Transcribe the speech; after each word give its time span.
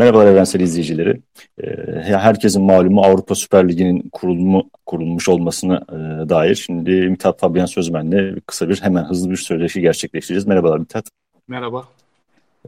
Merhabalar 0.00 0.26
evrensel 0.26 0.60
izleyicileri. 0.60 1.20
Ee, 1.62 1.66
herkesin 2.02 2.62
malumu 2.62 3.02
Avrupa 3.02 3.34
Süper 3.34 3.68
Ligi'nin 3.68 4.08
kurulumu, 4.12 4.70
kurulmuş 4.86 5.28
olmasına 5.28 5.76
e, 5.88 6.28
dair. 6.28 6.54
Şimdi 6.54 6.90
Mithat 6.90 7.40
Fabian 7.40 7.66
Sözmen'le 7.66 8.36
kısa 8.46 8.68
bir 8.68 8.80
hemen 8.82 9.04
hızlı 9.04 9.30
bir 9.30 9.36
söyleşi 9.36 9.80
gerçekleştireceğiz. 9.80 10.46
Merhabalar 10.46 10.78
Mithat. 10.78 11.04
Merhaba. 11.48 11.84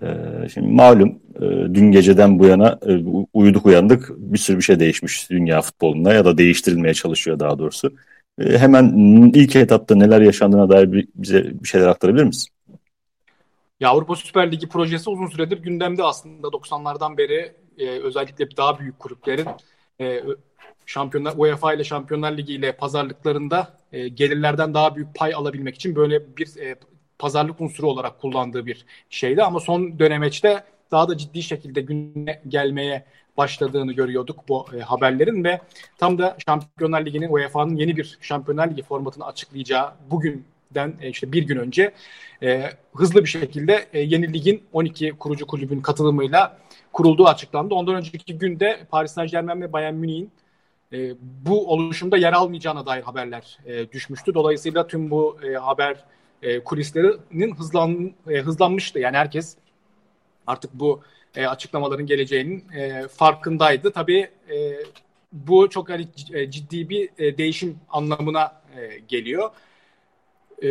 Ee, 0.03 0.06
şimdi 0.54 0.68
malum 0.68 1.18
e, 1.37 1.40
dün 1.74 1.92
geceden 1.92 2.38
bu 2.38 2.46
yana 2.46 2.79
e, 2.87 3.03
uyuduk 3.33 3.67
uyandık 3.67 4.10
bir 4.17 4.38
sürü 4.38 4.56
bir 4.56 4.62
şey 4.62 4.80
değişmiş 4.80 5.30
dünya 5.30 5.62
futbolunda 5.62 6.14
ya 6.14 6.24
da 6.24 6.38
değiştirilmeye 6.38 6.94
çalışıyor 6.94 7.38
daha 7.38 7.58
doğrusu. 7.58 7.92
Hemen 8.40 8.85
ilk 9.35 9.56
etapta 9.56 9.94
neler 9.94 10.21
yaşandığına 10.21 10.69
dair 10.69 11.06
bize 11.14 11.44
bir 11.62 11.69
şeyler 11.69 11.87
aktarabilir 11.87 12.24
misin? 12.24 12.53
Ya 13.83 13.90
Avrupa 13.90 14.17
Süper 14.17 14.53
Ligi 14.53 14.69
projesi 14.69 15.10
uzun 15.10 15.26
süredir 15.26 15.62
gündemde. 15.62 16.02
Aslında 16.02 16.46
90'lardan 16.46 17.16
beri 17.16 17.52
e, 17.78 17.88
özellikle 17.88 18.56
daha 18.56 18.78
büyük 18.78 18.98
kulüplerin 18.98 19.48
e, 20.01 20.23
Şampiyonlar 20.87 21.34
UEFA 21.37 21.73
ile 21.74 21.84
Şampiyonlar 21.84 22.37
Ligi 22.37 22.55
ile 22.55 22.73
pazarlıklarında 22.73 23.77
e, 23.93 24.09
gelirlerden 24.09 24.74
daha 24.74 24.97
büyük 24.97 25.15
pay 25.15 25.34
alabilmek 25.34 25.74
için 25.74 25.97
böyle 25.97 26.37
bir 26.37 26.57
e, 26.57 26.77
pazarlık 27.19 27.60
unsuru 27.60 27.88
olarak 27.88 28.21
kullandığı 28.21 28.66
bir 28.66 28.87
şeydi. 29.10 29.43
Ama 29.43 29.60
son 29.60 29.99
dönemeçte 29.99 30.65
daha 30.91 31.09
da 31.09 31.16
ciddi 31.16 31.43
şekilde 31.43 31.80
gündeme 31.80 32.43
gelmeye 32.49 33.05
başladığını 33.37 33.93
görüyorduk 33.93 34.49
bu 34.49 34.66
e, 34.77 34.80
haberlerin 34.80 35.45
ve 35.45 35.60
tam 35.99 36.19
da 36.19 36.37
Şampiyonlar 36.46 37.07
Ligi'nin 37.07 37.33
UEFA'nın 37.33 37.77
yeni 37.77 37.96
bir 37.96 38.19
Şampiyonlar 38.21 38.71
Ligi 38.71 38.83
formatını 38.83 39.27
açıklayacağı 39.27 39.93
bugün 40.10 40.52
den 40.75 40.95
e, 41.01 41.09
işte 41.09 41.33
bir 41.33 41.43
gün 41.43 41.57
önce 41.57 41.93
e, 42.43 42.71
hızlı 42.95 43.25
bir 43.25 43.29
şekilde 43.29 43.87
e, 43.93 44.01
yeni 44.01 44.33
ligin 44.33 44.63
12 44.73 45.11
kurucu 45.11 45.47
kulübün 45.47 45.80
katılımıyla 45.80 46.59
kurulduğu 46.93 47.27
açıklandı. 47.27 47.75
Ondan 47.75 47.95
önceki 47.95 48.39
günde 48.39 48.87
Paris 48.91 49.13
Saint 49.13 49.30
Germain 49.30 49.61
ve 49.61 49.73
Bayern 49.73 49.95
Münih'in 49.95 50.30
e, 50.93 51.15
bu 51.21 51.73
oluşumda 51.73 52.16
yer 52.16 52.33
almayacağına 52.33 52.87
dair 52.87 53.02
haberler 53.02 53.59
e, 53.66 53.93
düşmüştü. 53.93 54.35
Dolayısıyla 54.35 54.87
tüm 54.87 55.11
bu 55.11 55.38
e, 55.43 55.55
haber 55.55 56.05
e, 56.43 56.65
kulislerinin 56.65 57.55
hızlan, 57.55 58.15
e, 58.30 58.39
hızlanmıştı. 58.39 58.99
Yani 58.99 59.16
herkes 59.16 59.57
artık 60.46 60.74
bu 60.74 61.01
e, 61.37 61.46
açıklamaların 61.46 62.07
geleceğinin 62.07 62.65
e, 62.73 63.09
farkındaydı. 63.09 63.93
Tabii 63.93 64.30
e, 64.50 64.77
bu 65.33 65.70
çok 65.70 65.91
hani 65.91 66.08
ciddi 66.50 66.89
bir 66.89 67.11
e, 67.18 67.39
değişim 67.39 67.78
anlamına 67.91 68.62
e, 68.77 68.98
geliyor. 69.08 69.50
E, 70.62 70.68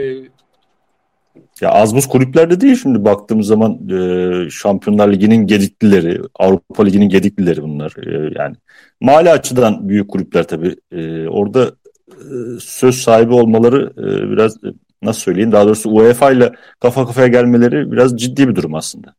ya 1.62 1.70
az 1.70 1.96
buz 1.96 2.08
kulüplerde 2.08 2.62
değil 2.62 2.76
şimdi 2.76 3.06
baktığımız 3.06 3.48
zaman 3.48 3.90
e, 3.90 4.50
Şampiyonlar 4.50 5.12
Ligi'nin 5.12 5.48
gediklileri, 5.48 6.22
Avrupa 6.36 6.84
Ligi'nin 6.84 7.10
gediklileri 7.10 7.64
bunlar. 7.64 7.94
E, 8.08 8.34
yani 8.40 8.56
mali 9.02 9.30
açıdan 9.30 9.90
büyük 9.90 10.10
kulüpler 10.10 10.48
tabii. 10.48 10.76
E, 10.92 11.28
orada 11.28 11.72
e, 12.08 12.60
söz 12.60 12.96
sahibi 12.96 13.34
olmaları 13.34 13.94
e, 13.98 14.32
biraz 14.32 14.64
e, 14.64 14.68
nasıl 15.02 15.22
söyleyeyim 15.22 15.52
daha 15.52 15.66
doğrusu 15.66 15.90
UEFA 15.90 16.32
ile 16.32 16.52
kafa 16.80 17.06
kafaya 17.06 17.28
gelmeleri 17.28 17.92
biraz 17.92 18.18
ciddi 18.18 18.48
bir 18.48 18.56
durum 18.56 18.76
aslında. 18.76 19.16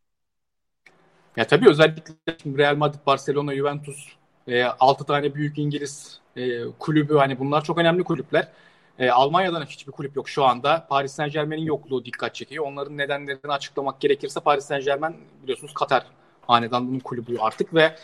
Ya 1.36 1.46
tabii 1.46 1.70
özellikle 1.70 2.14
Real 2.58 2.76
Madrid, 2.76 2.98
Barcelona, 3.06 3.54
Juventus, 3.54 4.08
e, 4.48 4.64
6 4.64 5.04
tane 5.04 5.34
büyük 5.34 5.58
İngiliz 5.58 6.20
e, 6.36 6.64
kulübü 6.78 7.14
hani 7.14 7.38
bunlar 7.38 7.64
çok 7.64 7.78
önemli 7.78 8.04
kulüpler. 8.04 8.48
E, 8.98 9.10
Almanya'dan 9.10 9.64
hiçbir 9.64 9.92
kulüp 9.92 10.16
yok 10.16 10.28
şu 10.28 10.44
anda. 10.44 10.86
Paris 10.88 11.12
Saint 11.12 11.32
Germain'in 11.32 11.64
yokluğu 11.64 12.04
dikkat 12.04 12.34
çekiyor. 12.34 12.66
Onların 12.66 12.98
nedenlerini 12.98 13.52
açıklamak 13.52 14.00
gerekirse 14.00 14.40
Paris 14.40 14.64
Saint 14.64 14.84
Germain 14.84 15.16
biliyorsunuz 15.42 15.74
Katar 15.74 16.06
hanedanlığının 16.46 17.00
kulübü 17.00 17.38
artık 17.38 17.74
ve 17.74 17.96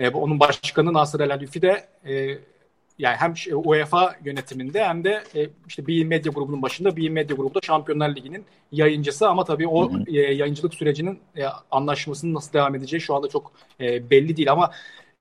e, 0.00 0.08
onun 0.08 0.40
başkanı 0.40 0.92
Nasır 0.92 1.20
El 1.20 1.30
Halifi 1.30 1.62
de 1.62 1.88
e, 2.04 2.38
yani 2.98 3.16
hem 3.16 3.34
UEFA 3.54 4.16
yönetiminde 4.24 4.84
hem 4.84 5.04
de 5.04 5.24
e, 5.34 5.48
işte 5.68 5.86
Bein 5.86 6.08
Medya 6.08 6.32
grubunun 6.32 6.62
başında 6.62 6.96
Bein 6.96 7.12
Medya 7.12 7.36
grubu 7.36 7.54
da 7.54 7.60
Şampiyonlar 7.62 8.16
Ligi'nin 8.16 8.44
yayıncısı 8.72 9.28
ama 9.28 9.44
tabii 9.44 9.68
o 9.68 9.92
hı 9.92 9.96
hı. 9.96 10.04
E, 10.06 10.34
yayıncılık 10.34 10.74
sürecinin 10.74 11.20
e, 11.36 11.44
anlaşmasının 11.70 12.34
nasıl 12.34 12.52
devam 12.52 12.74
edeceği 12.74 13.00
şu 13.00 13.14
anda 13.14 13.28
çok 13.28 13.52
e, 13.80 14.10
belli 14.10 14.36
değil 14.36 14.52
ama 14.52 14.70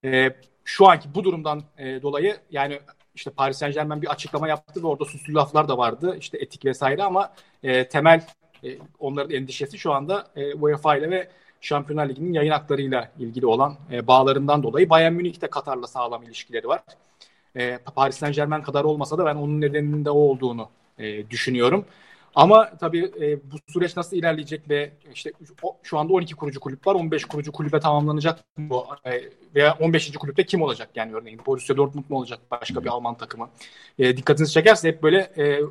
e, 0.05 0.35
şu 0.63 0.87
anki 0.87 1.09
bu 1.15 1.23
durumdan 1.23 1.63
e, 1.77 2.01
dolayı 2.01 2.37
yani 2.51 2.79
işte 3.15 3.31
Paris 3.31 3.57
Saint 3.57 3.75
Germain 3.75 4.01
bir 4.01 4.07
açıklama 4.07 4.47
yaptı 4.47 4.83
ve 4.83 4.87
orada 4.87 5.05
süslü 5.05 5.33
laflar 5.33 5.67
da 5.67 5.77
vardı. 5.77 6.17
işte 6.19 6.37
etik 6.37 6.65
vesaire 6.65 7.03
ama 7.03 7.33
e, 7.63 7.87
temel 7.87 8.25
e, 8.63 8.77
onların 8.99 9.31
endişesi 9.31 9.77
şu 9.77 9.93
anda 9.93 10.27
e, 10.35 10.53
UEFA 10.53 10.97
ile 10.97 11.09
ve 11.09 11.29
Şampiyonlar 11.61 12.09
Ligi'nin 12.09 12.33
yayın 12.33 12.51
haklarıyla 12.51 13.11
ilgili 13.19 13.45
olan 13.45 13.75
e, 13.91 14.07
bağlarından 14.07 14.63
dolayı 14.63 14.89
Bayern 14.89 15.13
Münih'te 15.13 15.47
Katar'la 15.47 15.87
sağlam 15.87 16.23
ilişkileri 16.23 16.67
var. 16.67 16.81
E, 17.57 17.77
Paris 17.95 18.17
Saint 18.17 18.35
Germain 18.35 18.61
kadar 18.61 18.83
olmasa 18.83 19.17
da 19.17 19.25
ben 19.25 19.35
onun 19.35 19.61
nedeninin 19.61 20.05
de 20.05 20.09
o 20.09 20.17
olduğunu 20.17 20.69
e, 20.99 21.29
düşünüyorum. 21.29 21.85
Ama 22.35 22.77
tabii 22.77 23.11
e, 23.21 23.51
bu 23.51 23.55
süreç 23.67 23.97
nasıl 23.97 24.17
ilerleyecek 24.17 24.69
ve 24.69 24.91
işte 25.13 25.31
o, 25.61 25.77
şu 25.83 25.97
anda 25.97 26.13
12 26.13 26.35
kurucu 26.35 26.59
kulüp 26.59 26.87
var. 26.87 26.95
15 26.95 27.25
kurucu 27.25 27.51
kulübe 27.51 27.79
tamamlanacak 27.79 28.39
bu 28.57 28.85
e, 29.05 29.21
veya 29.55 29.77
15. 29.79 30.11
kulüpte 30.11 30.45
kim 30.45 30.61
olacak 30.61 30.89
yani 30.95 31.13
örneğin 31.13 31.41
Borussia 31.45 31.77
Dortmund 31.77 32.05
mu 32.09 32.17
olacak 32.17 32.39
başka 32.51 32.83
bir 32.83 32.89
Alman 32.89 33.17
takımı. 33.17 33.49
E, 33.99 34.17
dikkatinizi 34.17 34.53
çekerse 34.53 34.87
hep 34.87 35.03
böyle 35.03 35.17
e, 35.17 35.61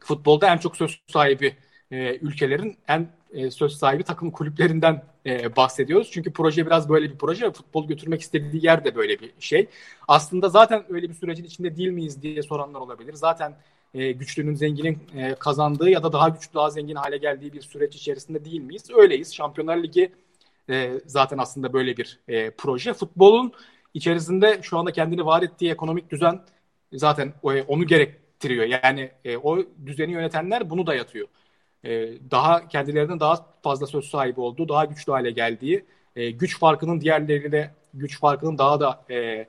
futbolda 0.00 0.46
en 0.52 0.58
çok 0.58 0.76
söz 0.76 1.00
sahibi 1.06 1.56
e, 1.90 2.16
ülkelerin 2.16 2.76
en 2.88 3.08
e, 3.32 3.50
söz 3.50 3.76
sahibi 3.78 4.02
takım 4.02 4.30
kulüplerinden 4.30 5.02
e, 5.26 5.56
bahsediyoruz. 5.56 6.10
Çünkü 6.12 6.32
proje 6.32 6.66
biraz 6.66 6.88
böyle 6.88 7.10
bir 7.10 7.18
proje 7.18 7.46
ve 7.46 7.52
futbol 7.52 7.88
götürmek 7.88 8.20
istediği 8.20 8.66
yer 8.66 8.84
de 8.84 8.94
böyle 8.94 9.20
bir 9.20 9.32
şey. 9.40 9.68
Aslında 10.08 10.48
zaten 10.48 10.84
öyle 10.88 11.08
bir 11.08 11.14
sürecin 11.14 11.44
içinde 11.44 11.76
değil 11.76 11.88
miyiz 11.88 12.22
diye 12.22 12.42
soranlar 12.42 12.80
olabilir. 12.80 13.14
Zaten 13.14 13.54
e, 13.94 14.12
güçlünün 14.12 14.54
zenginin 14.54 14.98
e, 15.16 15.34
kazandığı 15.34 15.90
ya 15.90 16.02
da 16.02 16.12
daha 16.12 16.28
güçlü 16.28 16.54
daha 16.54 16.70
zengin 16.70 16.94
hale 16.94 17.16
geldiği 17.16 17.52
bir 17.52 17.60
süreç 17.60 17.96
içerisinde 17.96 18.44
değil 18.44 18.60
miyiz? 18.60 18.90
Öyleyiz. 18.96 19.34
Şampiyonlar 19.34 19.82
Ligi 19.82 20.12
e, 20.70 20.92
zaten 21.06 21.38
aslında 21.38 21.72
böyle 21.72 21.96
bir 21.96 22.20
e, 22.28 22.50
proje. 22.50 22.94
Futbolun 22.94 23.52
içerisinde 23.94 24.60
şu 24.62 24.78
anda 24.78 24.92
kendini 24.92 25.26
var 25.26 25.42
ettiği 25.42 25.70
ekonomik 25.70 26.10
düzen 26.10 26.40
zaten 26.92 27.34
e, 27.44 27.62
onu 27.62 27.86
gerektiriyor. 27.86 28.64
Yani 28.64 29.10
e, 29.24 29.36
o 29.36 29.58
düzeni 29.86 30.12
yönetenler 30.12 30.70
bunu 30.70 30.86
dayatıyor. 30.86 31.28
E, 31.84 31.90
daha 32.30 32.68
kendilerinin 32.68 33.20
daha 33.20 33.46
fazla 33.62 33.86
söz 33.86 34.04
sahibi 34.04 34.40
olduğu, 34.40 34.68
daha 34.68 34.84
güçlü 34.84 35.12
hale 35.12 35.30
geldiği, 35.30 35.84
e, 36.16 36.30
güç 36.30 36.58
farkının 36.58 37.00
diğerleriyle 37.00 37.74
güç 37.94 38.20
farkının 38.20 38.58
daha 38.58 38.80
da 38.80 39.04
e, 39.10 39.48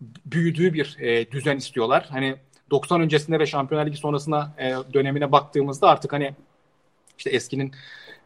büyüdüğü 0.00 0.74
bir 0.74 0.96
e, 1.00 1.30
düzen 1.30 1.56
istiyorlar. 1.56 2.06
Hani 2.10 2.36
90 2.70 3.00
öncesinde 3.00 3.38
ve 3.38 3.46
Şampiyonlar 3.46 3.86
Ligi 3.86 3.96
sonrasına 3.96 4.52
e, 4.58 4.74
dönemine 4.92 5.32
baktığımızda 5.32 5.88
artık 5.88 6.12
hani 6.12 6.34
işte 7.18 7.30
eskinin 7.30 7.72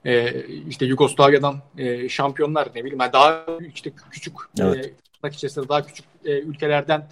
e, 0.05 0.45
işte 0.69 0.87
Yugoslavya'dan 0.87 1.63
e, 1.79 2.09
şampiyonlar 2.09 2.69
ne 2.75 2.85
bileyim 2.85 3.01
yani 3.01 3.13
daha 3.13 3.47
işte 3.75 3.93
küçük 4.11 4.35
evet. 4.61 4.95
e, 5.25 5.29
içerisinde 5.29 5.69
daha 5.69 5.87
küçük 5.87 6.07
e, 6.25 6.39
ülkelerden 6.39 7.09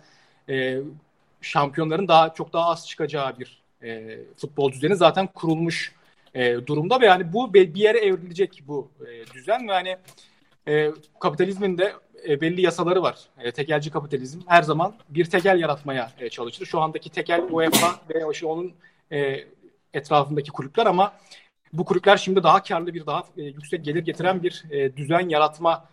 e, 0.49 0.79
şampiyonların 1.41 2.09
daha 2.09 2.35
çok 2.35 2.53
daha 2.53 2.71
az 2.71 2.89
çıkacağı 2.89 3.39
bir 3.39 3.63
e, 3.83 4.19
futbol 4.37 4.73
düzeni 4.73 4.97
zaten 4.97 5.27
kurulmuş 5.27 5.93
e, 6.35 6.67
durumda 6.67 7.01
ve 7.01 7.07
yani 7.07 7.33
bu 7.33 7.55
bir 7.55 7.75
yere 7.75 7.99
evrilecek 7.99 8.63
bu 8.67 8.89
e, 9.01 9.35
düzen 9.35 9.69
ve 9.69 9.73
yani 9.73 9.97
e, 10.69 10.91
kapitalizmin 11.21 11.79
de 11.79 11.93
e, 12.29 12.41
belli 12.41 12.61
yasaları 12.61 13.03
var. 13.03 13.19
E, 13.39 13.53
tekelci 13.53 13.91
kapitalizm 13.91 14.41
her 14.47 14.63
zaman 14.63 14.95
bir 15.09 15.25
tekel 15.25 15.59
yaratmaya 15.59 16.13
e, 16.19 16.29
çalışır. 16.29 16.67
Şu 16.67 16.81
andaki 16.81 17.11
tekel 17.11 17.43
UEFA 17.51 18.01
ve 18.11 18.25
işte 18.33 18.47
onun 18.47 18.73
e, 19.13 19.45
etrafındaki 19.95 20.51
kulüpler 20.51 20.87
ama 20.87 21.13
bu 21.73 21.85
kulüpler 21.85 22.17
şimdi 22.17 22.43
daha 22.43 22.63
karlı 22.63 22.95
bir 22.95 23.07
daha 23.07 23.25
e, 23.37 23.43
yüksek 23.43 23.85
gelir 23.85 24.03
getiren 24.05 24.43
bir 24.43 24.65
e, 24.71 24.97
düzen 24.97 25.29
yaratma 25.29 25.89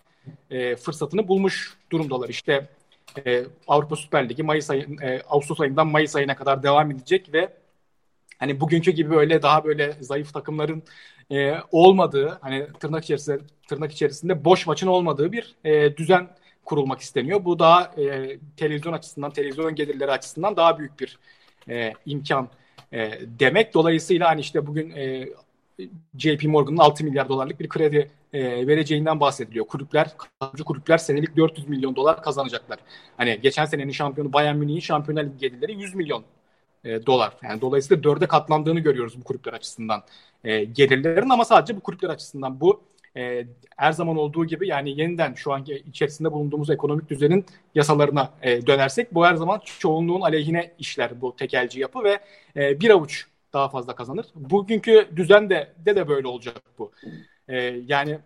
e, 0.51 0.75
fırsatını 0.75 1.28
bulmuş 1.28 1.77
durumdalar. 1.92 2.30
İşte 2.30 2.69
e, 3.25 3.44
Avrupa 3.68 3.95
Süper 3.95 4.30
Ligi 4.30 4.44
Mayıs 4.44 4.69
ayı, 4.69 4.88
e, 5.01 5.21
Ağustos 5.30 5.62
ayından 5.62 5.88
Mayıs 5.88 6.15
ayına 6.15 6.36
kadar 6.36 6.63
devam 6.63 6.92
edecek 6.92 7.33
ve 7.33 7.53
hani 8.39 8.59
bugünkü 8.59 8.92
gibi 8.92 9.09
böyle 9.09 9.42
daha 9.42 9.63
böyle 9.63 9.94
zayıf 10.00 10.33
takımların 10.33 10.83
e, 11.31 11.55
olmadığı 11.71 12.37
hani 12.41 12.67
tırnak 12.79 13.03
içerisinde 13.03 13.39
tırnak 13.67 13.91
içerisinde 13.91 14.45
boş 14.45 14.67
maçın 14.67 14.87
olmadığı 14.87 15.31
bir 15.31 15.55
e, 15.63 15.97
düzen 15.97 16.27
kurulmak 16.65 16.99
isteniyor. 16.99 17.45
Bu 17.45 17.59
daha 17.59 17.83
e, 17.83 18.37
televizyon 18.57 18.93
açısından, 18.93 19.31
televizyon 19.31 19.75
gelirleri 19.75 20.11
açısından 20.11 20.55
daha 20.55 20.79
büyük 20.79 20.99
bir 20.99 21.19
e, 21.69 21.93
imkan 22.05 22.49
e, 22.93 23.11
demek. 23.39 23.73
Dolayısıyla 23.73 24.29
hani 24.29 24.41
işte 24.41 24.67
bugün 24.67 24.89
e, 24.89 25.29
JP 26.17 26.43
Morgan'ın 26.43 26.77
6 26.77 27.03
milyar 27.03 27.29
dolarlık 27.29 27.59
bir 27.59 27.69
kredi 27.69 28.11
e, 28.33 28.67
vereceğinden 28.67 29.19
bahsediliyor. 29.19 29.67
Kulüpler, 29.67 30.15
kalıcı 30.39 30.63
kulüpler 30.63 30.97
senelik 30.97 31.37
400 31.37 31.69
milyon 31.69 31.95
dolar 31.95 32.23
kazanacaklar. 32.23 32.79
Hani 33.17 33.39
geçen 33.41 33.65
senenin 33.65 33.91
şampiyonu 33.91 34.33
Bayern 34.33 34.57
Münih'in 34.57 34.79
Şampiyonlar 34.79 35.23
Ligi 35.23 35.37
gelirleri 35.37 35.81
100 35.81 35.95
milyon 35.95 36.23
e, 36.83 37.05
dolar. 37.05 37.33
Yani 37.43 37.61
dolayısıyla 37.61 38.03
dörde 38.03 38.27
katlandığını 38.27 38.79
görüyoruz 38.79 39.19
bu 39.19 39.23
kulüpler 39.23 39.53
açısından 39.53 40.03
e, 40.43 40.63
gelirlerin 40.63 41.29
ama 41.29 41.45
sadece 41.45 41.75
bu 41.75 41.79
kulüpler 41.79 42.09
açısından 42.09 42.59
bu 42.59 42.81
e, 43.17 43.45
her 43.77 43.91
zaman 43.91 44.17
olduğu 44.17 44.45
gibi 44.45 44.67
yani 44.67 45.01
yeniden 45.01 45.33
şu 45.33 45.53
anki 45.53 45.83
içerisinde 45.87 46.31
bulunduğumuz 46.31 46.69
ekonomik 46.69 47.09
düzenin 47.09 47.45
yasalarına 47.75 48.33
e, 48.41 48.67
dönersek 48.67 49.13
bu 49.13 49.25
her 49.25 49.35
zaman 49.35 49.61
çoğunluğun 49.65 50.21
aleyhine 50.21 50.71
işler 50.79 51.21
bu 51.21 51.35
tekelci 51.35 51.79
yapı 51.79 52.03
ve 52.03 52.19
e, 52.55 52.79
bir 52.79 52.89
avuç 52.89 53.25
daha 53.53 53.69
fazla 53.69 53.95
kazanır. 53.95 54.25
Bugünkü 54.35 55.07
düzen 55.15 55.49
de 55.49 55.73
de, 55.85 55.95
de 55.95 56.07
böyle 56.07 56.27
olacak 56.27 56.61
bu. 56.77 56.91
E, 57.47 57.57
yani 57.87 58.19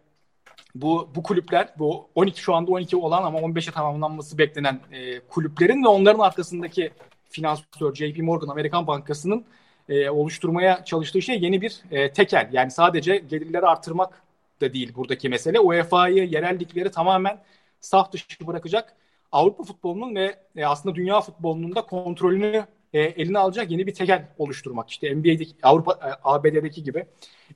bu 0.75 1.09
bu 1.15 1.23
kulüpler 1.23 1.69
bu 1.79 2.09
12 2.15 2.41
şu 2.41 2.53
anda 2.55 2.71
12 2.71 2.97
olan 2.97 3.23
ama 3.23 3.39
15'e 3.39 3.71
tamamlanması 3.71 4.37
beklenen 4.37 4.79
e, 4.91 5.19
kulüplerin 5.19 5.83
ve 5.83 5.87
onların 5.87 6.19
arkasındaki 6.19 6.91
finansör 7.33 7.95
JP 7.95 8.17
Morgan 8.17 8.47
Amerikan 8.47 8.87
Bankası'nın 8.87 9.45
e, 9.89 10.09
oluşturmaya 10.09 10.85
çalıştığı 10.85 11.21
şey 11.21 11.41
yeni 11.41 11.61
bir 11.61 11.81
e, 11.91 12.13
tekel. 12.13 12.49
Yani 12.51 12.71
sadece 12.71 13.17
gelirleri 13.17 13.65
artırmak 13.65 14.23
da 14.61 14.73
değil 14.73 14.95
buradaki 14.95 15.29
mesele. 15.29 15.59
UEFA'yı, 15.59 16.25
yerel 16.25 16.59
ligleri 16.59 16.91
tamamen 16.91 17.43
saf 17.79 18.11
dışı 18.11 18.47
bırakacak. 18.47 18.95
Avrupa 19.31 19.63
futbolunun 19.63 20.15
ve 20.15 20.35
e, 20.55 20.65
aslında 20.65 20.95
dünya 20.95 21.21
futbolunun 21.21 21.75
da 21.75 21.85
kontrolünü 21.85 22.65
e, 22.93 23.01
eline 23.01 23.39
alacak 23.39 23.71
yeni 23.71 23.87
bir 23.87 23.93
tekel 23.93 24.27
oluşturmak. 24.37 24.89
İşte 24.89 25.15
NBA'deki 25.15 25.55
Avrupa 25.63 25.93
e, 25.93 26.09
ABD'deki 26.23 26.83
gibi 26.83 27.05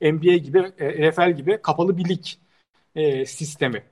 NBA 0.02 0.36
gibi 0.36 0.72
e, 0.78 1.10
NFL 1.10 1.30
gibi 1.30 1.62
kapalı 1.62 1.96
bir 1.96 2.08
lig 2.08 2.24
e, 2.94 3.26
sistemi. 3.26 3.82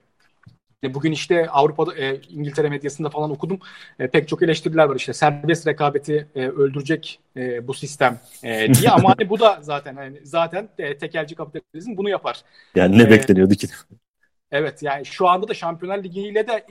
Bugün 0.95 1.13
işte 1.13 1.51
Avrupa'da 1.51 1.95
e, 1.95 2.21
İngiltere 2.31 2.69
medyasında 2.69 3.11
falan 3.11 3.31
okudum. 3.31 3.59
E, 3.99 4.09
pek 4.09 4.29
çok 4.29 4.43
eleştiriler 4.43 4.85
var 4.85 4.97
işte 4.97 5.13
serbest 5.13 5.67
rekabeti 5.67 6.29
e, 6.35 6.47
öldürecek 6.47 7.21
e, 7.37 7.69
bu 7.69 7.75
sistem 7.75 8.21
e, 8.43 8.75
diye 8.75 8.91
ama 8.91 9.15
hani 9.17 9.31
bu 9.31 9.41
da 9.41 9.59
zaten 9.63 9.97
hani 9.97 10.21
zaten 10.23 10.69
e, 10.79 10.99
tekelci 10.99 11.35
kapitalizm 11.35 11.97
bunu 11.97 12.09
yapar. 12.09 12.43
Yani 12.75 12.99
ne 12.99 13.03
e, 13.03 13.11
bekleniyordu 13.11 13.55
ki? 13.55 13.69
Evet 14.51 14.83
yani 14.83 15.07
şu 15.07 15.29
anda 15.29 15.49
da 15.49 15.55
Şampiyonlar 15.55 16.05
Ligi 16.05 16.21
ile 16.21 16.47
de 16.47 16.65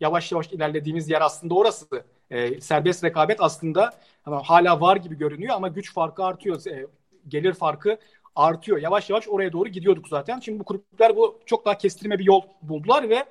yavaş 0.00 0.32
yavaş 0.32 0.52
ilerlediğimiz 0.52 1.10
yer 1.10 1.20
aslında 1.20 1.54
orası. 1.54 1.86
E, 2.30 2.60
serbest 2.60 3.04
rekabet 3.04 3.36
aslında 3.40 3.92
hala 4.22 4.80
var 4.80 4.96
gibi 4.96 5.18
görünüyor 5.18 5.54
ama 5.54 5.68
güç 5.68 5.94
farkı 5.94 6.24
artıyor. 6.24 6.66
E, 6.66 6.86
gelir 7.28 7.52
farkı 7.52 7.98
artıyor. 8.36 8.78
Yavaş 8.78 9.10
yavaş 9.10 9.28
oraya 9.28 9.52
doğru 9.52 9.68
gidiyorduk 9.68 10.08
zaten. 10.08 10.40
Şimdi 10.40 10.58
bu 10.60 10.64
kulüpler 10.64 11.16
bu 11.16 11.40
çok 11.46 11.64
daha 11.66 11.78
kestirme 11.78 12.18
bir 12.18 12.24
yol 12.24 12.42
buldular 12.62 13.08
ve 13.08 13.24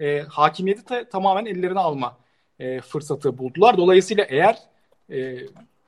e, 0.00 0.20
hakimiyeti 0.20 0.84
ta, 0.84 1.08
tamamen 1.08 1.46
ellerine 1.46 1.78
alma 1.78 2.18
e, 2.58 2.80
fırsatı 2.80 3.38
buldular. 3.38 3.76
Dolayısıyla 3.76 4.24
eğer 4.24 4.58
e, 5.10 5.38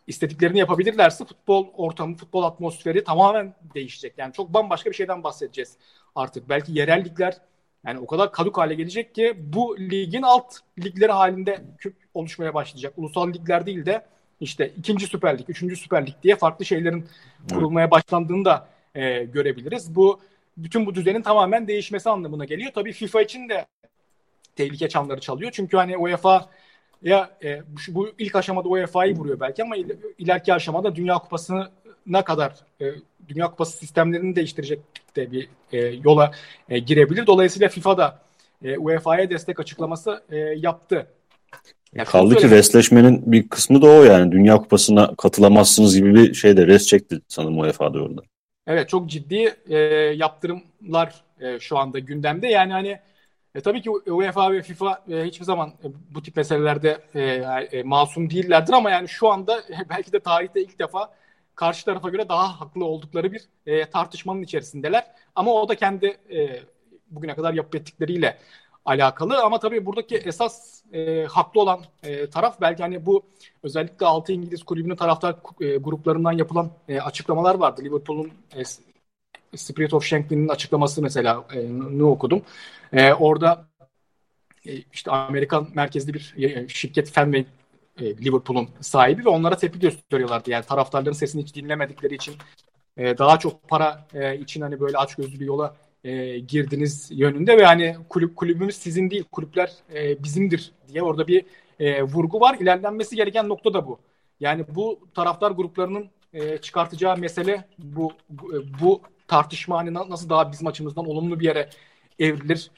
istediklerini 0.06 0.58
yapabilirlerse 0.58 1.24
futbol 1.24 1.66
ortamı, 1.76 2.16
futbol 2.16 2.42
atmosferi 2.42 3.04
tamamen 3.04 3.54
değişecek. 3.74 4.14
Yani 4.18 4.32
çok 4.32 4.54
bambaşka 4.54 4.90
bir 4.90 4.96
şeyden 4.96 5.24
bahsedeceğiz 5.24 5.76
artık. 6.14 6.48
Belki 6.48 6.72
yerel 6.72 7.04
ligler 7.04 7.34
yani 7.86 7.98
o 7.98 8.06
kadar 8.06 8.32
kaduk 8.32 8.58
hale 8.58 8.74
gelecek 8.74 9.14
ki 9.14 9.34
bu 9.38 9.78
ligin 9.78 10.22
alt 10.22 10.54
ligleri 10.84 11.12
halinde 11.12 11.60
oluşmaya 12.14 12.54
başlayacak. 12.54 12.92
Ulusal 12.96 13.28
ligler 13.28 13.66
değil 13.66 13.86
de 13.86 14.06
işte 14.40 14.72
ikinci 14.76 15.06
Süper 15.06 15.38
Lig, 15.38 15.50
üçüncü 15.50 15.76
Süper 15.76 16.06
Lig 16.06 16.14
diye 16.22 16.36
farklı 16.36 16.64
şeylerin 16.64 17.08
kurulmaya 17.52 17.90
başlandığını 17.90 18.44
da 18.44 18.68
e, 18.94 19.24
görebiliriz. 19.24 19.94
Bu 19.94 20.20
bütün 20.56 20.86
bu 20.86 20.94
düzenin 20.94 21.22
tamamen 21.22 21.68
değişmesi 21.68 22.10
anlamına 22.10 22.44
geliyor. 22.44 22.72
Tabii 22.74 22.92
FIFA 22.92 23.22
için 23.22 23.48
de 23.48 23.66
tehlike 24.58 24.88
çanları 24.88 25.20
çalıyor. 25.20 25.50
Çünkü 25.54 25.76
hani 25.76 25.96
UEFA 25.96 26.48
ya 27.02 27.30
e, 27.44 27.62
bu, 27.62 27.94
bu 27.94 28.08
ilk 28.18 28.36
aşamada 28.36 28.68
UEFA'yı 28.68 29.16
vuruyor 29.16 29.40
belki 29.40 29.62
ama 29.62 29.76
il, 29.76 29.90
ileriki 30.18 30.54
aşamada 30.54 30.94
Dünya 30.94 31.14
Kupası'na 31.14 32.24
kadar 32.24 32.54
e, 32.80 32.84
Dünya 33.28 33.50
Kupası 33.50 33.78
sistemlerini 33.78 34.36
değiştirecek 34.36 34.80
de 35.16 35.32
bir 35.32 35.48
e, 35.72 35.78
yola 35.78 36.30
e, 36.68 36.78
girebilir. 36.78 37.26
Dolayısıyla 37.26 37.68
FIFA 37.68 37.98
da 37.98 38.18
e, 38.64 38.78
UEFA'ya 38.78 39.30
destek 39.30 39.60
açıklaması 39.60 40.22
e, 40.30 40.36
yaptı. 40.36 41.06
Yani 41.94 42.08
Kaldı 42.08 42.36
ki 42.36 42.50
resleşmenin 42.50 43.32
bir 43.32 43.48
kısmı 43.48 43.82
da 43.82 43.86
o 43.86 44.02
yani. 44.04 44.32
Dünya 44.32 44.56
Kupası'na 44.56 45.14
katılamazsınız 45.18 45.96
gibi 45.96 46.14
bir 46.14 46.34
şey 46.34 46.56
de 46.56 46.66
res 46.66 46.86
çekti 46.86 47.20
sanırım 47.28 47.58
UEFA'da 47.58 48.02
orada. 48.02 48.20
Evet 48.66 48.88
çok 48.88 49.10
ciddi 49.10 49.54
e, 49.68 49.78
yaptırımlar 50.16 51.14
e, 51.40 51.60
şu 51.60 51.78
anda 51.78 51.98
gündemde. 51.98 52.48
Yani 52.48 52.72
hani 52.72 52.98
e, 53.58 53.60
tabii 53.60 53.82
ki 53.82 53.90
UEFA 53.90 54.52
ve 54.52 54.62
FIFA 54.62 55.04
e, 55.10 55.24
hiçbir 55.24 55.44
zaman 55.44 55.68
e, 55.68 55.86
bu 56.14 56.22
tip 56.22 56.36
meselelerde 56.36 56.98
e, 57.14 57.22
e, 57.78 57.82
masum 57.82 58.30
değillerdir 58.30 58.72
ama 58.72 58.90
yani 58.90 59.08
şu 59.08 59.28
anda 59.28 59.58
e, 59.60 59.88
belki 59.90 60.12
de 60.12 60.20
tarihte 60.20 60.62
ilk 60.62 60.78
defa 60.78 61.10
karşı 61.54 61.84
tarafa 61.84 62.08
göre 62.08 62.28
daha 62.28 62.60
haklı 62.60 62.84
oldukları 62.84 63.32
bir 63.32 63.42
e, 63.66 63.90
tartışmanın 63.90 64.42
içerisindeler. 64.42 65.06
Ama 65.34 65.52
o 65.52 65.68
da 65.68 65.74
kendi 65.74 66.06
e, 66.06 66.62
bugüne 67.10 67.34
kadar 67.34 67.54
yapıp 67.54 67.74
ettikleriyle 67.74 68.38
alakalı 68.84 69.42
ama 69.42 69.58
tabii 69.58 69.86
buradaki 69.86 70.16
esas 70.16 70.82
e, 70.92 71.24
haklı 71.24 71.60
olan 71.60 71.80
e, 72.02 72.30
taraf 72.30 72.60
belki 72.60 72.82
hani 72.82 73.06
bu 73.06 73.22
özellikle 73.62 74.06
6 74.06 74.32
İngiliz 74.32 74.62
kulübünün 74.62 74.96
taraftar 74.96 75.36
e, 75.60 75.76
gruplarından 75.76 76.32
yapılan 76.32 76.70
e, 76.88 77.00
açıklamalar 77.00 77.54
vardı. 77.54 77.82
Liverpool'un 77.84 78.32
e, 78.56 78.62
Spirit 79.56 79.94
of 79.94 80.04
Shanklin'in 80.04 80.48
açıklaması 80.48 81.02
mesela 81.02 81.44
e, 81.54 81.58
ne 81.98 82.04
okudum. 82.04 82.42
E, 82.92 83.12
orada 83.12 83.68
e, 84.66 84.72
işte 84.92 85.10
Amerikan 85.10 85.68
merkezli 85.74 86.14
bir 86.14 86.34
e, 86.36 86.68
şirket 86.68 87.10
Fenway 87.10 87.44
e, 88.00 88.04
Liverpool'un 88.04 88.68
sahibi 88.80 89.24
ve 89.24 89.28
onlara 89.28 89.56
tepki 89.56 89.78
gösteriyorlardı. 89.78 90.50
Yani 90.50 90.64
taraftarların 90.64 91.12
sesini 91.12 91.42
hiç 91.42 91.54
dinlemedikleri 91.54 92.14
için 92.14 92.34
e, 92.96 93.18
daha 93.18 93.38
çok 93.38 93.68
para 93.68 94.06
e, 94.14 94.38
için 94.38 94.60
hani 94.60 94.80
böyle 94.80 94.96
açgözlü 94.96 95.40
bir 95.40 95.46
yola 95.46 95.76
e, 96.04 96.38
girdiniz 96.38 97.08
yönünde 97.10 97.58
ve 97.58 97.64
hani 97.64 97.96
kulüp 98.08 98.36
kulübümüz 98.36 98.76
sizin 98.76 99.10
değil 99.10 99.24
kulüpler 99.32 99.72
e, 99.94 100.22
bizimdir 100.22 100.72
diye 100.88 101.02
orada 101.02 101.28
bir 101.28 101.44
e, 101.80 102.02
vurgu 102.02 102.40
var. 102.40 102.56
İlerlenmesi 102.60 103.16
gereken 103.16 103.48
nokta 103.48 103.74
da 103.74 103.86
bu. 103.86 103.98
Yani 104.40 104.64
bu 104.74 105.00
taraftar 105.14 105.50
gruplarının 105.50 106.10
e, 106.32 106.58
çıkartacağı 106.58 107.16
mesele 107.16 107.68
bu 107.78 108.12
bu, 108.30 108.64
bu 108.82 109.02
tartışma 109.28 109.78
hani 109.78 109.94
nasıl 109.94 110.28
daha 110.28 110.52
bizim 110.52 110.66
açımızdan 110.66 111.06
olumlu 111.06 111.40
bir 111.40 111.44
yere 111.44 111.70
evrilir 112.18 112.70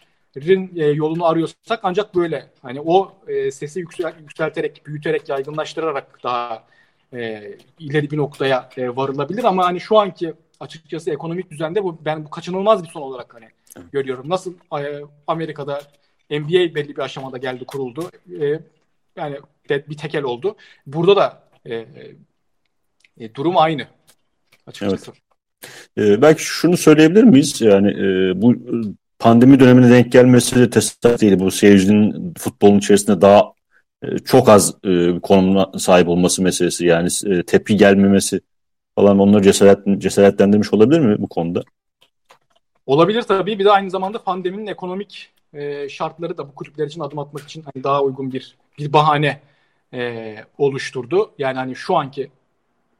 e, 0.76 0.84
yolunu 0.84 1.26
arıyorsak 1.26 1.80
ancak 1.82 2.14
böyle 2.14 2.50
hani 2.62 2.80
o 2.80 3.12
e, 3.28 3.50
sesi 3.50 3.80
yüksel, 3.80 4.14
yükselterek, 4.20 4.86
büyüterek, 4.86 5.28
yaygınlaştırarak 5.28 6.18
daha 6.24 6.64
e, 7.12 7.52
ileri 7.78 8.10
bir 8.10 8.16
noktaya 8.16 8.68
e, 8.76 8.96
varılabilir 8.96 9.44
ama 9.44 9.66
hani 9.66 9.80
şu 9.80 9.98
anki 9.98 10.34
açıkçası 10.60 11.10
ekonomik 11.10 11.50
düzende 11.50 11.84
bu 11.84 12.04
ben 12.04 12.24
bu 12.24 12.30
kaçınılmaz 12.30 12.84
bir 12.84 12.88
son 12.88 13.02
olarak 13.02 13.34
hani 13.34 13.48
görüyorum. 13.92 14.28
Nasıl 14.28 14.54
e, 14.80 15.00
Amerika'da 15.26 15.82
NBA 16.30 16.74
belli 16.74 16.96
bir 16.96 17.02
aşamada 17.02 17.38
geldi 17.38 17.64
kuruldu. 17.64 18.10
E, 18.40 18.60
yani 19.16 19.38
bir 19.70 19.96
tekel 19.96 20.22
oldu. 20.22 20.56
Burada 20.86 21.16
da 21.16 21.48
e, 21.66 21.86
e, 23.18 23.34
durum 23.34 23.58
aynı 23.58 23.86
açıkçası. 24.66 25.10
Evet. 25.10 25.29
E, 25.98 26.22
belki 26.22 26.42
şunu 26.42 26.76
söyleyebilir 26.76 27.24
miyiz? 27.24 27.60
Yani 27.60 27.88
e, 27.90 28.32
bu 28.42 28.54
pandemi 29.18 29.60
dönemine 29.60 29.90
denk 29.90 30.12
gelmesi 30.12 30.56
de 30.56 30.70
tesadüf 30.70 31.20
değil. 31.20 31.38
Bu 31.38 31.50
seyircinin 31.50 32.34
futbolun 32.38 32.78
içerisinde 32.78 33.20
daha 33.20 33.52
e, 34.02 34.18
çok 34.18 34.48
az 34.48 34.74
e, 34.84 35.20
konumuna 35.20 35.78
sahip 35.78 36.08
olması 36.08 36.42
meselesi. 36.42 36.86
Yani 36.86 37.08
e, 37.26 37.42
tepki 37.42 37.76
gelmemesi 37.76 38.40
falan 38.94 39.18
onları 39.18 39.42
cesaret, 39.42 39.78
cesaretlendirmiş 39.98 40.72
olabilir 40.72 41.00
mi 41.00 41.16
bu 41.18 41.28
konuda? 41.28 41.62
Olabilir 42.86 43.22
tabii. 43.22 43.58
Bir 43.58 43.64
de 43.64 43.70
aynı 43.70 43.90
zamanda 43.90 44.22
pandeminin 44.22 44.66
ekonomik 44.66 45.30
e, 45.54 45.88
şartları 45.88 46.38
da 46.38 46.48
bu 46.48 46.54
kulüpler 46.54 46.86
için 46.86 47.00
adım 47.00 47.18
atmak 47.18 47.44
için 47.44 47.62
hani 47.62 47.84
daha 47.84 48.02
uygun 48.02 48.32
bir 48.32 48.56
bir 48.78 48.92
bahane 48.92 49.40
e, 49.94 50.36
oluşturdu. 50.58 51.30
Yani 51.38 51.58
hani 51.58 51.76
şu 51.76 51.96
anki 51.96 52.30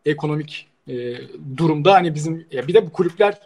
ekonomik 0.06 0.70
e, 0.88 1.16
durumda 1.56 1.94
hani 1.94 2.14
bizim 2.14 2.46
ya 2.50 2.68
bir 2.68 2.75
de 2.75 2.87
bu 2.87 2.92
kulüpler 2.92 3.40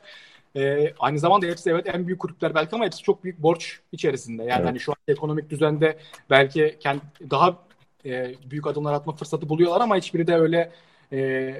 e, 0.56 0.94
aynı 0.98 1.18
zamanda 1.18 1.46
hepsi 1.46 1.70
evet 1.70 1.94
en 1.94 2.06
büyük 2.06 2.20
kulüpler 2.20 2.54
belki 2.54 2.76
ama 2.76 2.84
hepsi 2.84 3.02
çok 3.02 3.24
büyük 3.24 3.42
borç 3.42 3.80
içerisinde. 3.92 4.42
Yani 4.42 4.52
evet. 4.56 4.66
hani 4.66 4.80
şu 4.80 4.92
an 4.92 4.96
ekonomik 5.08 5.50
düzende 5.50 5.98
belki 6.30 6.76
kendi 6.80 7.00
daha 7.30 7.58
e, 8.06 8.34
büyük 8.50 8.66
adımlar 8.66 8.92
atma 8.92 9.12
fırsatı 9.16 9.48
buluyorlar 9.48 9.80
ama 9.80 9.96
hiçbiri 9.96 10.26
de 10.26 10.34
öyle 10.34 10.72
e, 11.12 11.54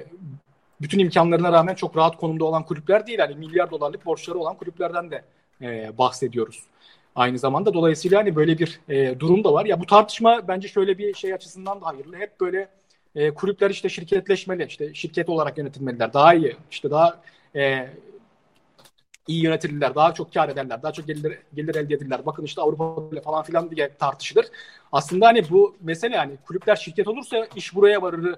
bütün 0.81 0.99
imkanlarına 0.99 1.51
rağmen 1.51 1.75
çok 1.75 1.97
rahat 1.97 2.17
konumda 2.17 2.45
olan 2.45 2.65
kulüpler 2.65 3.07
değil. 3.07 3.19
Yani 3.19 3.35
milyar 3.35 3.71
dolarlık 3.71 4.05
borçları 4.05 4.37
olan 4.39 4.57
kulüplerden 4.57 5.11
de 5.11 5.23
e, 5.61 5.97
bahsediyoruz. 5.97 6.63
Aynı 7.15 7.39
zamanda 7.39 7.73
dolayısıyla 7.73 8.19
hani 8.19 8.35
böyle 8.35 8.59
bir 8.59 8.79
e, 8.89 9.19
durum 9.19 9.43
da 9.43 9.53
var. 9.53 9.65
Ya 9.65 9.79
bu 9.79 9.85
tartışma 9.85 10.47
bence 10.47 10.67
şöyle 10.67 10.97
bir 10.97 11.13
şey 11.13 11.33
açısından 11.33 11.81
da 11.81 11.85
hayırlı. 11.85 12.17
Hep 12.17 12.39
böyle 12.39 12.69
e, 13.15 13.33
kulüpler 13.33 13.69
işte 13.69 13.89
şirketleşmeli, 13.89 14.65
işte 14.65 14.93
şirket 14.93 15.29
olarak 15.29 15.57
yönetilmeliler. 15.57 16.13
Daha 16.13 16.33
iyi, 16.33 16.55
işte 16.71 16.91
daha 16.91 17.21
e, 17.55 17.89
iyi 19.27 19.43
yönetilirler, 19.43 19.95
daha 19.95 20.13
çok 20.13 20.33
kar 20.33 20.49
ederler, 20.49 20.83
daha 20.83 20.91
çok 20.91 21.07
gelir, 21.07 21.39
gelir 21.53 21.75
elde 21.75 21.95
ederler. 21.95 22.25
Bakın 22.25 22.43
işte 22.43 22.61
Avrupa 22.61 23.21
falan 23.21 23.43
filan 23.43 23.71
diye 23.71 23.95
tartışılır. 23.99 24.45
Aslında 24.91 25.27
hani 25.27 25.49
bu 25.49 25.75
mesele 25.81 26.15
yani 26.15 26.37
kulüpler 26.47 26.75
şirket 26.75 27.07
olursa 27.07 27.47
iş 27.55 27.75
buraya 27.75 28.01
varır 28.01 28.35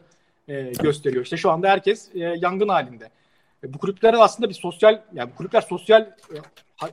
e, 0.48 0.72
gösteriyor. 0.82 1.24
İşte 1.24 1.38
şu 1.38 1.52
anda 1.52 1.70
herkes 1.70 2.16
e, 2.16 2.20
yangın 2.20 2.68
halinde. 2.68 3.10
E, 3.64 3.74
bu 3.74 3.78
kulüplerin 3.78 4.18
aslında 4.18 4.50
bir 4.50 4.54
sosyal, 4.54 5.02
yani 5.14 5.32
bu 5.32 5.36
kulüpler 5.36 5.62
sosyal 5.62 6.02
e, 6.02 6.38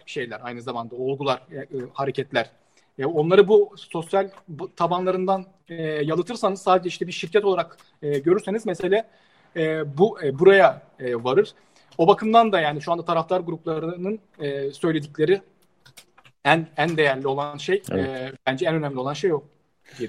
şeyler 0.06 0.40
aynı 0.42 0.62
zamanda 0.62 0.96
olgular, 0.96 1.42
e, 1.52 1.56
e, 1.56 1.66
hareketler. 1.92 2.50
E, 2.98 3.06
onları 3.06 3.48
bu 3.48 3.74
sosyal 3.76 4.28
tabanlarından 4.76 5.46
e, 5.68 5.82
yalıtırsanız 5.82 6.62
sadece 6.62 6.88
işte 6.88 7.06
bir 7.06 7.12
şirket 7.12 7.44
olarak 7.44 7.76
e, 8.02 8.18
görürseniz 8.18 8.66
mesele 8.66 9.04
e, 9.56 9.96
bu 9.98 10.22
e, 10.22 10.38
buraya 10.38 10.82
e, 10.98 11.14
varır. 11.24 11.52
O 11.98 12.06
bakımdan 12.06 12.52
da 12.52 12.60
yani 12.60 12.82
şu 12.82 12.92
anda 12.92 13.04
taraftar 13.04 13.40
gruplarının 13.40 14.18
e, 14.40 14.70
söyledikleri 14.70 15.40
en 16.44 16.66
en 16.76 16.96
değerli 16.96 17.26
olan 17.26 17.56
şey 17.56 17.82
evet. 17.90 18.08
e, 18.08 18.32
bence 18.46 18.66
en 18.66 18.74
önemli 18.74 18.98
olan 18.98 19.14
şey 19.14 19.32
o. 19.32 19.42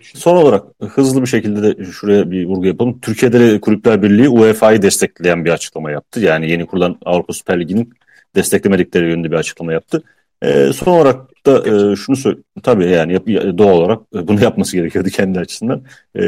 Son 0.01 0.35
olarak 0.35 0.63
hızlı 0.79 1.21
bir 1.21 1.27
şekilde 1.27 1.63
de 1.63 1.85
şuraya 1.85 2.31
bir 2.31 2.45
vurgu 2.45 2.65
yapalım. 2.65 2.99
Türkiye'de 2.99 3.39
de 3.39 3.61
Kulüpler 3.61 4.01
Birliği 4.01 4.29
UEFA'yı 4.29 4.81
destekleyen 4.81 5.45
bir 5.45 5.49
açıklama 5.49 5.91
yaptı. 5.91 6.19
Yani 6.19 6.49
yeni 6.49 6.65
kurulan 6.65 6.97
Avrupa 7.05 7.33
Süper 7.33 7.59
Ligi'nin 7.59 7.93
desteklemedikleri 8.35 9.09
yönünde 9.09 9.31
bir 9.31 9.35
açıklama 9.35 9.73
yaptı. 9.73 10.03
E, 10.41 10.73
son 10.73 10.91
olarak 10.91 11.45
da 11.45 11.57
e, 11.59 11.95
şunu 11.95 12.15
söyle 12.15 12.37
tabii 12.63 12.89
yani 12.89 13.13
yap, 13.13 13.27
doğal 13.57 13.77
olarak 13.77 14.13
bunu 14.13 14.43
yapması 14.43 14.77
gerekiyordu 14.77 15.09
kendi 15.09 15.39
açısından. 15.39 15.83
E, 16.19 16.21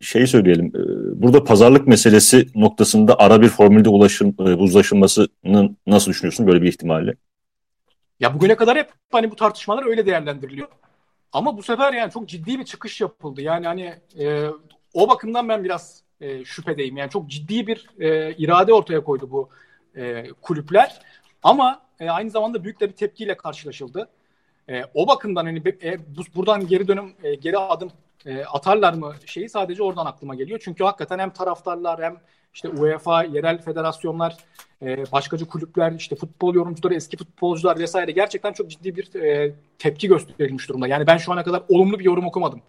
şeyi 0.00 0.26
söyleyelim. 0.26 0.66
E, 0.66 0.80
burada 1.22 1.44
pazarlık 1.44 1.86
meselesi 1.86 2.46
noktasında 2.54 3.18
ara 3.18 3.42
bir 3.42 3.48
formülde 3.48 3.88
ulaşım, 3.88 4.34
e, 4.38 4.42
uzlaşılmasının 4.42 5.76
nasıl 5.86 6.10
düşünüyorsun 6.10 6.46
böyle 6.46 6.62
bir 6.62 6.68
ihtimalle? 6.68 7.14
Ya 8.20 8.34
bugüne 8.34 8.56
kadar 8.56 8.78
hep 8.78 8.90
hani 9.12 9.30
bu 9.30 9.36
tartışmalar 9.36 9.86
öyle 9.86 10.06
değerlendiriliyor. 10.06 10.68
Ama 11.32 11.56
bu 11.56 11.62
sefer 11.62 11.92
yani 11.92 12.12
çok 12.12 12.28
ciddi 12.28 12.58
bir 12.58 12.64
çıkış 12.64 13.00
yapıldı. 13.00 13.42
Yani 13.42 13.66
hani 13.66 13.94
e, 14.18 14.46
o 14.94 15.08
bakımdan 15.08 15.48
ben 15.48 15.64
biraz 15.64 16.02
e, 16.20 16.44
şüphedeyim. 16.44 16.96
Yani 16.96 17.10
çok 17.10 17.30
ciddi 17.30 17.66
bir 17.66 17.86
e, 18.00 18.34
irade 18.34 18.72
ortaya 18.72 19.04
koydu 19.04 19.30
bu 19.30 19.48
e, 19.96 20.26
kulüpler. 20.42 21.00
Ama 21.44 21.82
e, 22.00 22.10
aynı 22.10 22.30
zamanda 22.30 22.64
büyük 22.64 22.80
de 22.80 22.88
bir 22.88 22.94
tepkiyle 22.96 23.36
karşılaşıldı. 23.36 24.08
E, 24.68 24.82
o 24.94 25.08
bakımdan 25.08 25.44
hani 25.44 25.62
e, 25.82 25.98
bu, 26.16 26.22
buradan 26.36 26.66
geri 26.66 26.88
dönüm, 26.88 27.14
e, 27.22 27.34
geri 27.34 27.58
adım 27.58 27.90
e, 28.26 28.44
atarlar 28.44 28.94
mı 28.94 29.14
şeyi 29.26 29.48
sadece 29.48 29.82
oradan 29.82 30.06
aklıma 30.06 30.34
geliyor. 30.34 30.60
Çünkü 30.64 30.84
hakikaten 30.84 31.18
hem 31.18 31.30
taraftarlar 31.30 32.02
hem 32.02 32.16
işte 32.54 32.68
UEFA, 32.68 33.24
yerel 33.24 33.62
federasyonlar, 33.62 34.36
e, 34.82 35.12
başkacı 35.12 35.46
kulüpler, 35.46 35.92
işte 35.92 36.16
futbol 36.16 36.54
yorumcuları, 36.54 36.94
eski 36.94 37.16
futbolcular 37.16 37.78
vesaire 37.78 38.12
gerçekten 38.12 38.52
çok 38.52 38.70
ciddi 38.70 38.96
bir 38.96 39.14
e, 39.14 39.54
tepki 39.78 40.08
gösterilmiş 40.08 40.68
durumda. 40.68 40.86
Yani 40.88 41.06
ben 41.06 41.16
şu 41.16 41.32
ana 41.32 41.44
kadar 41.44 41.62
olumlu 41.68 41.98
bir 41.98 42.04
yorum 42.04 42.26
okumadım. 42.26 42.62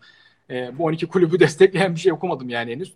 E, 0.50 0.78
bu 0.78 0.84
12 0.84 1.08
kulübü 1.08 1.40
destekleyen 1.40 1.96
bir 1.96 2.00
şey 2.00 2.12
okumadım 2.12 2.50
yani 2.50 2.72
henüz. 2.72 2.94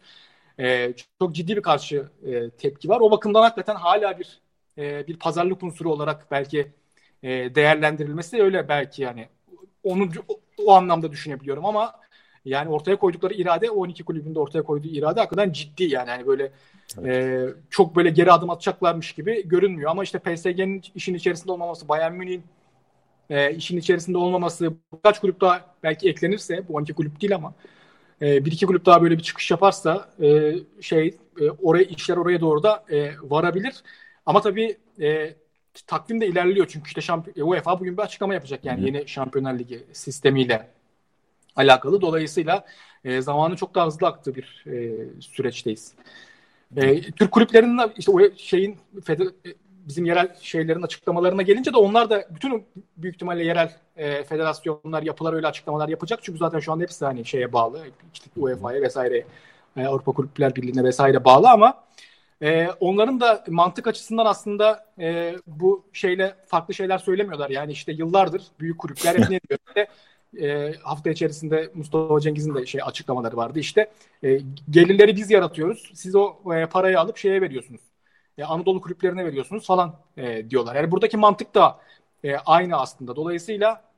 E, 0.59 0.93
çok 1.19 1.36
ciddi 1.36 1.57
bir 1.57 1.62
karşı 1.62 2.09
e, 2.25 2.50
tepki 2.50 2.89
var. 2.89 3.00
O 3.01 3.12
bakımdan 3.12 3.41
hakikaten 3.41 3.75
hala 3.75 4.19
bir 4.19 4.39
e, 4.79 5.07
bir 5.07 5.17
pazarlık 5.17 5.63
unsuru 5.63 5.91
olarak 5.91 6.31
belki 6.31 6.71
e, 7.24 7.55
değerlendirilmesi 7.55 8.43
öyle 8.43 8.69
belki 8.69 9.01
yani 9.01 9.27
onu 9.83 10.09
o, 10.57 10.74
anlamda 10.74 11.12
düşünebiliyorum 11.12 11.65
ama 11.65 11.95
yani 12.45 12.69
ortaya 12.69 12.95
koydukları 12.95 13.33
irade 13.33 13.71
12 13.71 14.03
kulübünde 14.03 14.39
ortaya 14.39 14.63
koyduğu 14.63 14.88
irade 14.88 15.19
hakikaten 15.19 15.51
ciddi 15.51 15.83
yani. 15.83 16.09
yani 16.09 16.27
böyle 16.27 16.51
evet. 17.01 17.15
e, 17.15 17.53
çok 17.69 17.95
böyle 17.95 18.09
geri 18.09 18.31
adım 18.31 18.50
atacaklarmış 18.50 19.13
gibi 19.13 19.48
görünmüyor 19.48 19.91
ama 19.91 20.03
işte 20.03 20.19
PSG'nin 20.19 20.83
işin 20.95 21.13
içerisinde 21.13 21.51
olmaması, 21.51 21.89
Bayern 21.89 22.13
Münih'in 22.13 22.43
e, 23.29 23.55
işin 23.55 23.77
içerisinde 23.77 24.17
olmaması, 24.17 24.74
birkaç 24.93 25.19
kulüp 25.19 25.41
daha 25.41 25.75
belki 25.83 26.09
eklenirse 26.09 26.67
bu 26.67 26.74
12 26.74 26.93
kulüp 26.93 27.21
değil 27.21 27.36
ama 27.36 27.53
e, 28.21 28.45
bir 28.45 28.51
iki 28.51 28.65
kulüp 28.65 28.86
daha 28.86 29.01
böyle 29.01 29.17
bir 29.17 29.24
çıkış 29.24 29.51
yaparsa 29.51 30.09
e, 30.21 30.53
şey 30.81 31.17
e, 31.41 31.50
oraya 31.50 31.83
işler 31.83 32.17
oraya 32.17 32.41
doğru 32.41 32.63
da 32.63 32.83
e, 32.89 33.12
varabilir. 33.24 33.83
Ama 34.29 34.41
tabii 34.41 34.77
e, 35.01 35.33
takvim 35.88 36.21
de 36.21 36.27
ilerliyor 36.27 36.67
çünkü 36.69 36.88
işte 36.88 37.01
şampiyon, 37.01 37.48
UEFA 37.48 37.79
bugün 37.79 37.98
bir 37.98 38.01
açıklama 38.01 38.33
yapacak 38.33 38.65
yani 38.65 38.81
Hı. 38.81 38.86
yeni 38.86 39.07
Şampiyonlar 39.07 39.59
Ligi 39.59 39.83
sistemiyle 39.93 40.67
alakalı. 41.55 42.01
Dolayısıyla 42.01 42.65
e, 43.03 43.21
zamanı 43.21 43.55
çok 43.55 43.75
daha 43.75 43.86
hızlı 43.86 44.07
aktığı 44.07 44.36
bir 44.36 44.65
e, 44.67 45.05
süreçteyiz. 45.21 45.93
E, 46.77 47.01
Türk 47.01 47.31
kulüplerinin 47.31 47.91
işte 47.98 48.12
o 48.12 48.19
şeyin 48.36 48.77
feder, 49.03 49.25
e, 49.25 49.50
bizim 49.67 50.05
yerel 50.05 50.36
şeylerin 50.41 50.81
açıklamalarına 50.81 51.41
gelince 51.41 51.74
de 51.74 51.77
onlar 51.77 52.09
da 52.09 52.25
bütün 52.29 52.65
büyük 52.98 53.15
ihtimalle 53.15 53.43
yerel 53.43 53.75
e, 53.98 54.24
federasyonlar 54.24 55.03
yapılar 55.03 55.33
öyle 55.33 55.48
açıklamalar 55.48 55.89
yapacak. 55.89 56.19
Çünkü 56.24 56.39
zaten 56.39 56.59
şu 56.59 56.71
anda 56.71 56.83
hepsi 56.83 57.05
hani 57.05 57.25
şeye 57.25 57.53
bağlı. 57.53 57.86
İşte 58.13 58.29
UEFA'ya 58.38 58.81
vesaire 58.81 59.25
e, 59.77 59.86
Avrupa 59.86 60.12
Kulüpler 60.12 60.55
Birliği'ne 60.55 60.83
vesaire 60.83 61.25
bağlı 61.25 61.50
ama 61.50 61.89
e, 62.41 62.67
onların 62.79 63.19
da 63.19 63.43
mantık 63.48 63.88
açısından 63.88 64.25
aslında 64.25 64.86
e, 65.00 65.36
bu 65.48 65.86
şeyle 65.93 66.36
farklı 66.48 66.74
şeyler 66.74 66.98
söylemiyorlar. 66.98 67.50
Yani 67.50 67.72
işte 67.72 67.91
yıllardır 67.91 68.43
büyük 68.60 68.77
kulüpler 68.79 69.15
hep 69.15 69.19
ne 69.29 69.39
diyor? 69.50 69.60
İşte, 69.67 69.88
e, 70.38 70.74
hafta 70.84 71.10
içerisinde 71.10 71.72
Mustafa 71.74 72.19
Cengiz'in 72.19 72.55
de 72.55 72.65
şey 72.65 72.81
açıklamaları 72.84 73.38
vardı. 73.38 73.60
İşte 73.60 73.91
e, 74.24 74.39
gelirleri 74.69 75.15
biz 75.15 75.31
yaratıyoruz. 75.31 75.91
Siz 75.93 76.15
o 76.15 76.36
e, 76.55 76.65
parayı 76.65 77.00
alıp 77.00 77.17
şeye 77.17 77.41
veriyorsunuz. 77.41 77.81
E, 78.38 78.43
Anadolu 78.43 78.81
kulüplerine 78.81 79.25
veriyorsunuz 79.25 79.67
falan 79.67 79.96
e, 80.17 80.50
diyorlar. 80.50 80.75
Yani 80.75 80.91
buradaki 80.91 81.17
mantık 81.17 81.55
da 81.55 81.79
e, 82.24 82.36
aynı 82.36 82.75
aslında. 82.77 83.15
Dolayısıyla 83.15 83.88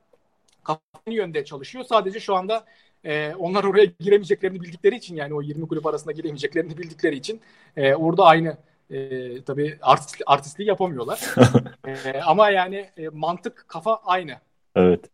kafanın 0.64 1.16
yönde 1.16 1.44
çalışıyor. 1.44 1.84
Sadece 1.84 2.20
şu 2.20 2.34
anda 2.34 2.64
e, 3.04 3.34
onlar 3.34 3.64
oraya 3.64 3.84
giremeyeceklerini 3.84 4.60
bildikleri 4.60 4.96
için 4.96 5.16
yani 5.16 5.34
o 5.34 5.42
20 5.42 5.68
kulüp 5.68 5.86
arasında 5.86 6.12
giremeyeceklerini 6.12 6.78
bildikleri 6.78 7.16
için 7.16 7.40
e, 7.76 7.94
orada 7.94 8.24
aynı 8.24 8.56
e, 8.90 9.42
tabii 9.42 9.78
artist, 9.82 10.22
artistliği 10.26 10.68
yapamıyorlar. 10.68 11.20
e, 11.86 12.20
ama 12.20 12.50
yani 12.50 12.90
e, 12.96 13.08
mantık 13.08 13.64
kafa 13.68 13.96
aynı. 14.04 14.36
Evet. 14.76 15.10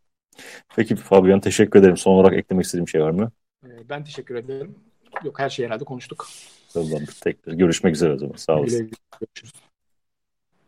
Peki 0.77 0.97
Fabian 0.97 1.41
teşekkür 1.41 1.81
ederim. 1.81 1.97
Son 1.97 2.15
olarak 2.15 2.39
eklemek 2.39 2.65
istediğim 2.65 2.89
şey 2.89 3.03
var 3.03 3.11
mı? 3.11 3.31
E, 3.65 3.89
ben 3.89 4.05
teşekkür 4.05 4.35
ederim. 4.35 4.75
Yok 5.25 5.39
her 5.39 5.51
şeyi 5.51 5.67
herhalde 5.67 5.85
konuştuk. 5.85 6.27
Tamamdır. 6.73 7.21
Tekrar 7.21 7.53
görüşmek 7.53 7.95
üzere 7.95 8.13
o 8.13 8.19
zaman. 8.19 8.37
Sağ 8.37 8.57
olasın. 8.57 8.91
Görüşürüz. 9.21 9.68